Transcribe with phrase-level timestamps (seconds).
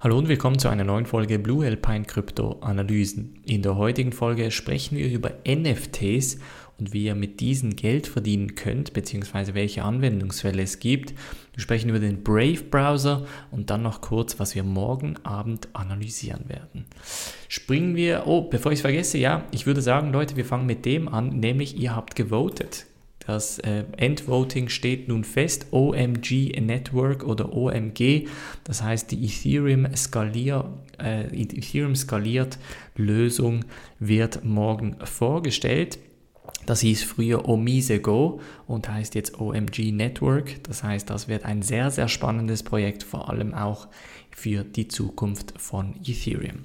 [0.00, 3.40] Hallo und willkommen zu einer neuen Folge Blue Alpine Krypto Analysen.
[3.44, 6.38] In der heutigen Folge sprechen wir über NFTs
[6.78, 11.14] und wie ihr mit diesen Geld verdienen könnt, beziehungsweise welche Anwendungsfälle es gibt.
[11.52, 16.48] Wir sprechen über den Brave Browser und dann noch kurz, was wir morgen Abend analysieren
[16.48, 16.84] werden.
[17.48, 20.84] Springen wir, oh, bevor ich es vergesse, ja, ich würde sagen, Leute, wir fangen mit
[20.84, 22.86] dem an, nämlich ihr habt gewotet.
[23.28, 28.26] Das äh, Endvoting steht nun fest, OMG Network oder OMG,
[28.64, 30.64] das heißt die Ethereum, skalier,
[30.98, 32.58] äh, Ethereum skaliert
[32.96, 33.66] Lösung
[33.98, 35.98] wird morgen vorgestellt.
[36.64, 40.64] Das hieß früher Omise Go und heißt jetzt OMG Network.
[40.64, 43.88] Das heißt, das wird ein sehr, sehr spannendes Projekt, vor allem auch
[44.38, 46.64] für die Zukunft von Ethereum.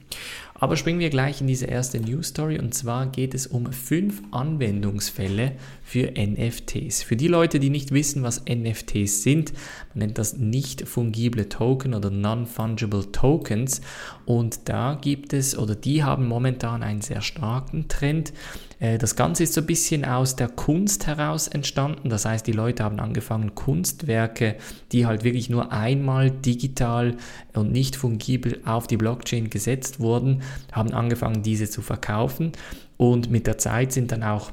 [0.54, 4.22] Aber springen wir gleich in diese erste News Story und zwar geht es um fünf
[4.32, 7.04] Anwendungsfälle für NFTs.
[7.04, 9.52] Für die Leute, die nicht wissen, was NFTs sind,
[9.94, 13.82] man nennt das nicht fungible Token oder non-fungible Tokens
[14.26, 18.32] und da gibt es oder die haben momentan einen sehr starken Trend.
[18.80, 22.10] Äh, das Ganze ist so ein bisschen aus der Kunst heraus entstanden.
[22.10, 24.56] Das heißt, die Leute haben angefangen, Kunstwerke,
[24.92, 27.16] die halt wirklich nur einmal digital
[27.64, 32.52] und nicht fungibel auf die Blockchain gesetzt wurden, haben angefangen, diese zu verkaufen.
[32.98, 34.52] Und mit der Zeit sind dann auch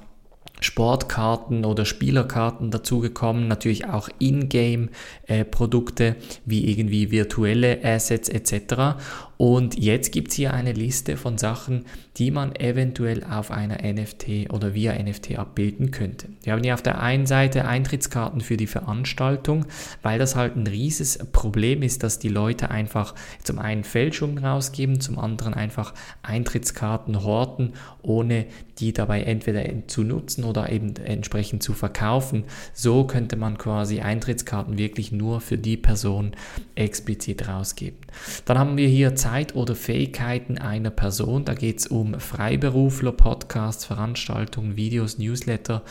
[0.61, 8.97] Sportkarten oder Spielerkarten dazugekommen, natürlich auch Ingame-Produkte äh, wie irgendwie virtuelle Assets etc.
[9.41, 11.87] Und jetzt gibt es hier eine Liste von Sachen,
[12.19, 16.29] die man eventuell auf einer NFT oder via NFT abbilden könnte.
[16.43, 19.65] Wir haben hier auf der einen Seite Eintrittskarten für die Veranstaltung,
[20.03, 25.01] weil das halt ein rieses Problem ist, dass die Leute einfach zum einen Fälschungen rausgeben,
[25.01, 27.73] zum anderen einfach Eintrittskarten horten,
[28.03, 28.45] ohne
[28.79, 32.45] die dabei entweder zu nutzen oder eben entsprechend zu verkaufen.
[32.75, 36.33] So könnte man quasi Eintrittskarten wirklich nur für die Person
[36.75, 37.99] explizit rausgeben.
[38.45, 41.45] Dann haben wir hier Zeit oder Fähigkeiten einer Person.
[41.45, 45.83] Da geht es um Freiberufler, Podcasts, Veranstaltungen, Videos, Newsletter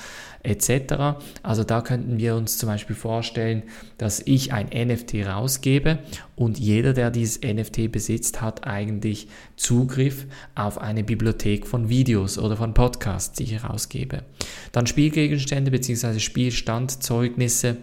[0.44, 1.19] etc.
[1.44, 3.63] Also da könnten wir uns zum Beispiel vorstellen,
[3.97, 6.00] dass ich ein NFT rausgebe
[6.35, 12.55] und jeder, der dieses NFT besitzt, hat eigentlich Zugriff auf eine Bibliothek von Videos oder
[12.55, 14.23] von Podcasts, die ich rausgebe.
[14.71, 16.19] Dann Spielgegenstände bzw.
[16.19, 17.77] Spielstandzeugnisse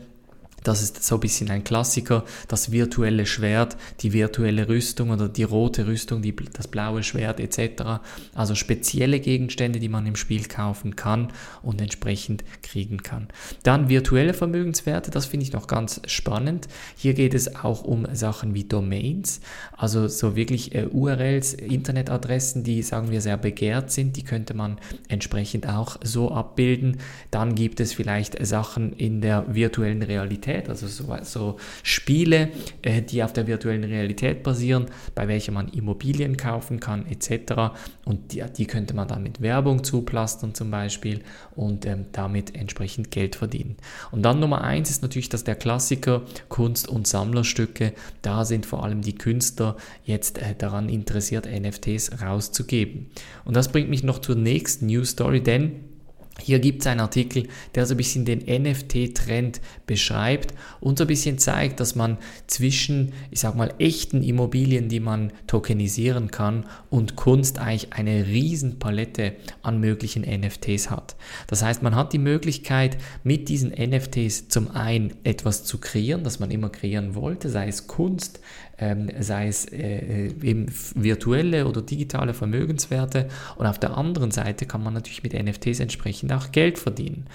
[0.67, 5.45] das ist so ein bisschen ein Klassiker, das virtuelle Schwert, die virtuelle Rüstung oder die
[5.45, 8.01] rote Rüstung, die, das blaue Schwert etc.
[8.35, 11.29] Also spezielle Gegenstände, die man im Spiel kaufen kann
[11.63, 13.29] und entsprechend kriegen kann.
[13.63, 16.67] Dann virtuelle Vermögenswerte, das finde ich noch ganz spannend.
[16.97, 19.41] Hier geht es auch um Sachen wie Domains,
[19.77, 24.79] also so wirklich äh, URLs, Internetadressen, die sagen wir sehr begehrt sind, die könnte man
[25.09, 26.99] entsprechend auch so abbilden.
[27.31, 32.51] Dann gibt es vielleicht Sachen in der virtuellen Realität Realität, also so, so Spiele,
[32.83, 37.75] äh, die auf der virtuellen Realität basieren, bei welchen man Immobilien kaufen kann etc.
[38.05, 41.23] Und die, die könnte man dann mit Werbung zuplastern zum Beispiel
[41.55, 43.77] und ähm, damit entsprechend Geld verdienen.
[44.11, 48.85] Und dann Nummer eins ist natürlich, dass der Klassiker Kunst- und Sammlerstücke, da sind vor
[48.85, 53.11] allem die Künstler jetzt äh, daran interessiert, NFTs rauszugeben.
[53.45, 55.96] Und das bringt mich noch zur nächsten News Story, denn
[56.43, 61.09] hier gibt es einen Artikel, der so ein bisschen den NFT-Trend beschreibt und so ein
[61.09, 67.17] bisschen zeigt, dass man zwischen, ich sag mal, echten Immobilien, die man tokenisieren kann, und
[67.17, 69.33] Kunst eigentlich eine riesen Palette
[69.63, 71.17] an möglichen NFTs hat.
[71.47, 76.39] Das heißt, man hat die Möglichkeit, mit diesen NFTs zum einen etwas zu kreieren, das
[76.39, 78.41] man immer kreieren wollte, sei es Kunst,
[78.79, 83.29] ähm, sei es äh, eben virtuelle oder digitale Vermögenswerte.
[83.57, 87.27] Und auf der anderen Seite kann man natürlich mit NFTs entsprechend auch Geld verdienen.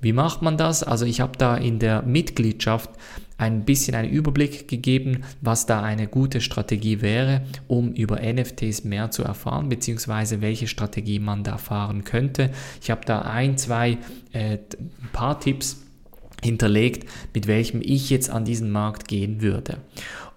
[0.00, 0.82] Wie macht man das?
[0.82, 2.90] Also ich habe da in der Mitgliedschaft
[3.38, 9.12] ein bisschen einen Überblick gegeben, was da eine gute Strategie wäre, um über NFTs mehr
[9.12, 12.50] zu erfahren, beziehungsweise welche Strategie man da fahren könnte.
[12.82, 13.98] Ich habe da ein, zwei,
[14.32, 14.58] äh,
[15.12, 15.82] paar Tipps
[16.42, 19.78] hinterlegt, mit welchem ich jetzt an diesen Markt gehen würde.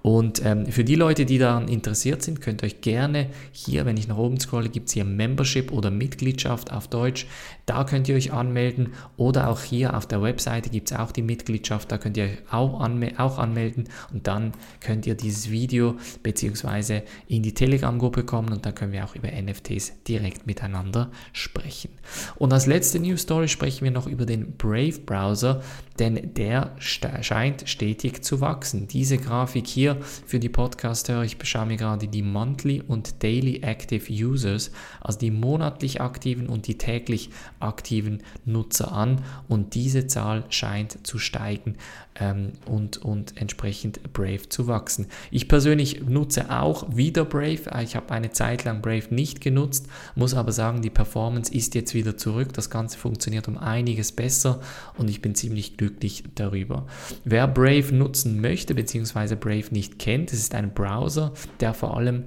[0.02, 3.98] Und ähm, für die Leute, die daran interessiert sind, könnt ihr euch gerne hier, wenn
[3.98, 7.28] ich nach oben scrolle, gibt es hier Membership oder Mitgliedschaft auf Deutsch.
[7.66, 11.22] Da könnt ihr euch anmelden oder auch hier auf der Webseite gibt es auch die
[11.22, 15.96] Mitgliedschaft, da könnt ihr euch auch, anme auch anmelden und dann könnt ihr dieses Video
[16.24, 21.92] beziehungsweise in die Telegram-Gruppe kommen und dann können wir auch über NFTs direkt miteinander sprechen.
[22.36, 25.62] Und als letzte News Story sprechen wir noch über den Brave Browser,
[26.00, 28.88] denn der scheint stetig zu wachsen.
[28.88, 33.62] Diese Grafik hier hier für die Podcast-Hörer, ich beschaue mir gerade die Monthly und Daily
[33.62, 34.72] Active Users,
[35.02, 37.30] also die monatlich aktiven und die täglich
[37.60, 41.76] aktiven Nutzer an und diese Zahl scheint zu steigen
[42.20, 45.08] ähm, und, und entsprechend Brave zu wachsen.
[45.30, 47.62] Ich persönlich nutze auch wieder Brave.
[47.84, 51.94] Ich habe eine Zeit lang Brave nicht genutzt, muss aber sagen, die Performance ist jetzt
[51.94, 52.54] wieder zurück.
[52.54, 54.60] Das Ganze funktioniert um einiges besser
[54.98, 56.86] und ich bin ziemlich glücklich darüber.
[57.24, 59.36] Wer Brave nutzen möchte bzw.
[59.36, 62.26] Brave nicht kennt, es ist ein Browser, der vor allem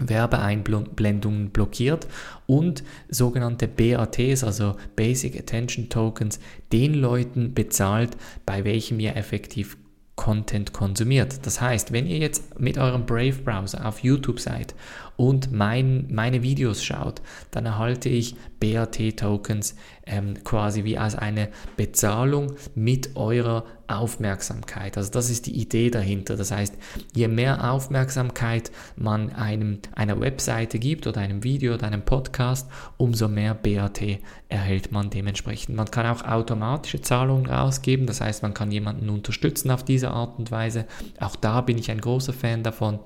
[0.00, 2.08] Werbeeinblendungen blockiert
[2.46, 6.40] und sogenannte BATs, also Basic Attention Tokens,
[6.72, 9.76] den Leuten bezahlt, bei welchem ihr effektiv
[10.16, 11.46] Content konsumiert.
[11.46, 14.74] Das heißt, wenn ihr jetzt mit eurem Brave Browser auf YouTube seid
[15.16, 17.22] und mein, meine Videos schaut,
[17.52, 19.74] dann erhalte ich BAT-Tokens
[20.06, 24.96] ähm, quasi wie als eine Bezahlung mit eurer Aufmerksamkeit.
[24.96, 26.36] Also das ist die Idee dahinter.
[26.36, 26.76] Das heißt,
[27.14, 33.28] je mehr Aufmerksamkeit man einem, einer Webseite gibt oder einem Video oder einem Podcast, umso
[33.28, 34.00] mehr BAT
[34.48, 35.76] erhält man dementsprechend.
[35.76, 40.38] Man kann auch automatische Zahlungen rausgeben, das heißt, man kann jemanden unterstützen auf diese Art
[40.38, 40.86] und Weise.
[41.20, 42.98] Auch da bin ich ein großer Fan davon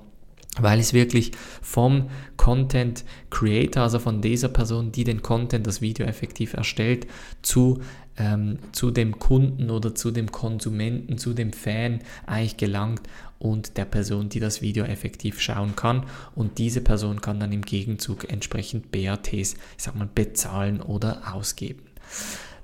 [0.59, 6.05] weil es wirklich vom Content Creator, also von dieser Person, die den Content, das Video
[6.05, 7.07] effektiv erstellt,
[7.41, 7.81] zu,
[8.17, 13.01] ähm, zu dem Kunden oder zu dem Konsumenten, zu dem Fan eigentlich gelangt
[13.39, 16.05] und der Person, die das Video effektiv schauen kann.
[16.35, 21.81] Und diese Person kann dann im Gegenzug entsprechend BATs, ich sag mal, bezahlen oder ausgeben.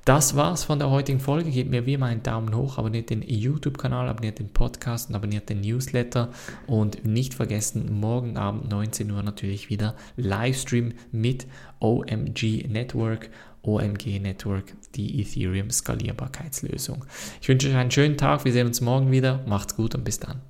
[0.09, 1.51] Das war's von der heutigen Folge.
[1.51, 5.49] Gebt mir wie immer einen Daumen hoch, abonniert den YouTube-Kanal, abonniert den Podcast und abonniert
[5.49, 6.29] den Newsletter.
[6.65, 11.45] Und nicht vergessen, morgen Abend 19 Uhr natürlich wieder Livestream mit
[11.79, 13.29] OMG Network.
[13.61, 17.05] OMG Network, die Ethereum Skalierbarkeitslösung.
[17.39, 18.45] Ich wünsche euch einen schönen Tag.
[18.45, 19.43] Wir sehen uns morgen wieder.
[19.45, 20.41] Macht's gut und bis dann.